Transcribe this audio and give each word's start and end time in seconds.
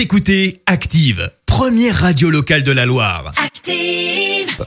Vous 0.00 0.04
écoutez 0.04 0.62
Active, 0.64 1.30
première 1.44 1.94
radio 1.94 2.30
locale 2.30 2.62
de 2.62 2.72
la 2.72 2.86
Loire. 2.86 3.34
Active. 3.36 4.64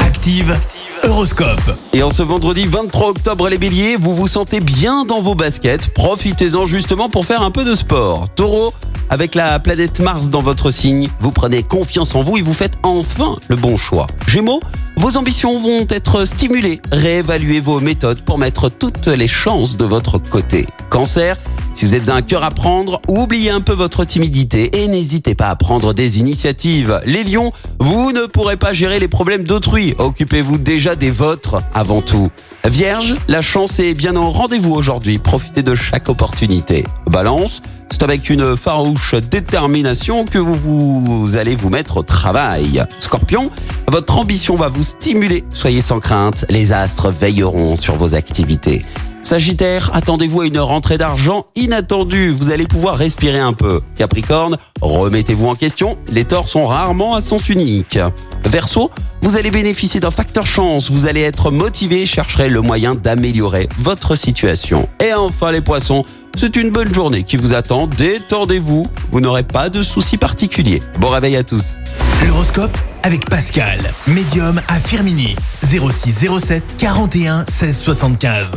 Active, 0.00 0.58
Horoscope. 1.04 1.76
Et 1.92 2.02
en 2.02 2.08
ce 2.08 2.22
vendredi 2.22 2.66
23 2.66 3.08
octobre, 3.08 3.50
les 3.50 3.58
béliers, 3.58 3.96
vous 4.00 4.14
vous 4.14 4.28
sentez 4.28 4.60
bien 4.60 5.04
dans 5.04 5.20
vos 5.20 5.34
baskets. 5.34 5.90
Profitez-en 5.92 6.64
justement 6.64 7.10
pour 7.10 7.26
faire 7.26 7.42
un 7.42 7.50
peu 7.50 7.64
de 7.66 7.74
sport. 7.74 8.30
Taureau, 8.34 8.72
avec 9.10 9.34
la 9.34 9.58
planète 9.58 10.00
Mars 10.00 10.30
dans 10.30 10.40
votre 10.40 10.70
signe, 10.70 11.10
vous 11.20 11.32
prenez 11.32 11.62
confiance 11.62 12.14
en 12.14 12.22
vous 12.22 12.38
et 12.38 12.42
vous 12.42 12.54
faites 12.54 12.76
enfin 12.82 13.36
le 13.48 13.56
bon 13.56 13.76
choix. 13.76 14.06
Gémeaux, 14.26 14.60
vos 14.96 15.18
ambitions 15.18 15.60
vont 15.60 15.86
être 15.90 16.24
stimulées. 16.24 16.80
Réévaluez 16.90 17.60
vos 17.60 17.80
méthodes 17.80 18.22
pour 18.22 18.38
mettre 18.38 18.70
toutes 18.70 19.08
les 19.08 19.28
chances 19.28 19.76
de 19.76 19.84
votre 19.84 20.16
côté. 20.16 20.64
Cancer, 20.88 21.36
si 21.76 21.84
vous 21.84 21.94
êtes 21.94 22.08
un 22.08 22.22
cœur 22.22 22.42
à 22.42 22.50
prendre, 22.50 23.02
oubliez 23.06 23.50
un 23.50 23.60
peu 23.60 23.74
votre 23.74 24.06
timidité 24.06 24.82
et 24.82 24.88
n'hésitez 24.88 25.34
pas 25.34 25.48
à 25.48 25.56
prendre 25.56 25.92
des 25.92 26.18
initiatives. 26.18 27.02
Les 27.04 27.22
lions, 27.22 27.52
vous 27.78 28.12
ne 28.12 28.24
pourrez 28.24 28.56
pas 28.56 28.72
gérer 28.72 28.98
les 28.98 29.08
problèmes 29.08 29.44
d'autrui. 29.44 29.94
Occupez-vous 29.98 30.56
déjà 30.56 30.96
des 30.96 31.10
vôtres 31.10 31.62
avant 31.74 32.00
tout. 32.00 32.30
Vierge, 32.64 33.14
la 33.28 33.42
chance 33.42 33.78
est 33.78 33.92
bien 33.92 34.16
au 34.16 34.30
rendez-vous 34.30 34.72
aujourd'hui. 34.72 35.18
Profitez 35.18 35.62
de 35.62 35.74
chaque 35.74 36.08
opportunité. 36.08 36.82
Balance, 37.10 37.60
c'est 37.90 38.02
avec 38.02 38.30
une 38.30 38.56
farouche 38.56 39.14
détermination 39.14 40.24
que 40.24 40.38
vous, 40.38 40.56
vous 41.04 41.36
allez 41.36 41.56
vous 41.56 41.68
mettre 41.68 41.98
au 41.98 42.02
travail. 42.02 42.84
Scorpion, 42.98 43.50
votre 43.92 44.16
ambition 44.16 44.56
va 44.56 44.70
vous 44.70 44.82
stimuler. 44.82 45.44
Soyez 45.52 45.82
sans 45.82 46.00
crainte, 46.00 46.46
les 46.48 46.72
astres 46.72 47.10
veilleront 47.10 47.76
sur 47.76 47.96
vos 47.96 48.14
activités. 48.14 48.82
Sagittaire, 49.26 49.90
attendez-vous 49.92 50.42
à 50.42 50.46
une 50.46 50.60
rentrée 50.60 50.98
d'argent 50.98 51.46
inattendue. 51.56 52.30
Vous 52.30 52.50
allez 52.50 52.64
pouvoir 52.64 52.96
respirer 52.96 53.40
un 53.40 53.54
peu. 53.54 53.80
Capricorne, 53.96 54.56
remettez-vous 54.80 55.48
en 55.48 55.56
question. 55.56 55.98
Les 56.12 56.24
torts 56.24 56.48
sont 56.48 56.64
rarement 56.64 57.16
à 57.16 57.20
sens 57.20 57.48
unique. 57.48 57.98
Verseau, 58.44 58.88
vous 59.22 59.36
allez 59.36 59.50
bénéficier 59.50 59.98
d'un 59.98 60.12
facteur 60.12 60.46
chance. 60.46 60.92
Vous 60.92 61.06
allez 61.06 61.22
être 61.22 61.50
motivé 61.50 62.02
et 62.02 62.06
chercherez 62.06 62.48
le 62.48 62.60
moyen 62.60 62.94
d'améliorer 62.94 63.68
votre 63.80 64.14
situation. 64.14 64.88
Et 65.04 65.12
enfin 65.12 65.50
les 65.50 65.60
poissons, 65.60 66.04
c'est 66.36 66.54
une 66.54 66.70
bonne 66.70 66.94
journée 66.94 67.24
qui 67.24 67.36
vous 67.36 67.52
attend. 67.52 67.88
Détendez-vous. 67.88 68.86
Vous 69.10 69.20
n'aurez 69.20 69.42
pas 69.42 69.70
de 69.70 69.82
soucis 69.82 70.18
particuliers. 70.18 70.84
Bon 71.00 71.08
réveil 71.08 71.34
à 71.34 71.42
tous. 71.42 71.78
L'horoscope 72.24 72.78
avec 73.02 73.28
Pascal, 73.28 73.80
médium 74.06 74.60
à 74.68 74.78
Firmini. 74.78 75.34
06 75.64 76.28
07 76.38 76.76
41 76.78 77.44
16 77.44 77.76
75. 77.76 78.56